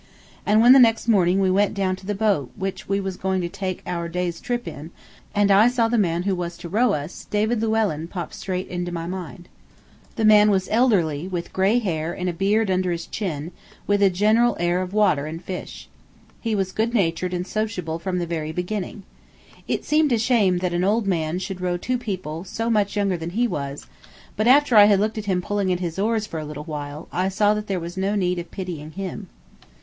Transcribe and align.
And 0.47 0.61
when 0.61 0.73
the 0.73 0.79
next 0.79 1.07
morning 1.07 1.39
we 1.39 1.51
went 1.51 1.75
down 1.75 1.95
to 1.97 2.07
the 2.07 2.15
boat 2.15 2.49
which 2.55 2.89
we 2.89 2.99
was 2.99 3.17
going 3.17 3.39
to 3.41 3.47
take 3.47 3.83
our 3.85 4.09
day's 4.09 4.41
trip 4.41 4.67
in, 4.67 4.89
and 5.35 5.51
I 5.51 5.67
saw 5.67 5.87
the 5.87 5.95
man 5.99 6.23
who 6.23 6.33
was 6.33 6.57
to 6.57 6.69
row 6.69 6.93
us, 6.93 7.27
David 7.29 7.61
Llewellyn 7.61 8.07
popped 8.07 8.33
straight 8.33 8.67
into 8.67 8.91
my 8.91 9.05
mind. 9.05 9.47
This 10.15 10.25
man 10.25 10.49
was 10.49 10.67
elderly, 10.71 11.27
with 11.27 11.53
gray 11.53 11.77
hair, 11.77 12.13
and 12.13 12.27
a 12.27 12.33
beard 12.33 12.71
under 12.71 12.91
his 12.91 13.05
chin, 13.05 13.51
with 13.85 14.01
a 14.01 14.09
general 14.09 14.57
air 14.59 14.81
of 14.81 14.91
water 14.91 15.27
and 15.27 15.39
fish. 15.43 15.87
He 16.41 16.55
was 16.55 16.71
good 16.71 16.95
natured 16.95 17.31
and 17.31 17.45
sociable 17.45 17.99
from 17.99 18.17
the 18.17 18.25
very 18.25 18.51
beginning. 18.51 19.03
It 19.67 19.85
seemed 19.85 20.11
a 20.11 20.17
shame 20.17 20.57
that 20.65 20.73
an 20.73 20.83
old 20.83 21.05
man 21.05 21.37
should 21.37 21.61
row 21.61 21.77
two 21.77 21.99
people 21.99 22.43
so 22.43 22.71
much 22.71 22.95
younger 22.95 23.17
than 23.17 23.29
he 23.37 23.47
was, 23.47 23.85
but 24.35 24.47
after 24.47 24.75
I 24.75 24.85
had 24.85 24.99
looked 24.99 25.19
at 25.19 25.25
him 25.25 25.43
pulling 25.43 25.71
at 25.71 25.79
his 25.79 25.99
oars 25.99 26.25
for 26.25 26.39
a 26.39 26.43
little 26.45 26.63
while, 26.63 27.07
I 27.11 27.29
saw 27.29 27.53
that 27.53 27.67
there 27.67 27.79
was 27.79 27.97
no 27.97 28.15
need 28.15 28.39
of 28.39 28.49
pitying 28.49 28.93
him. 28.93 29.29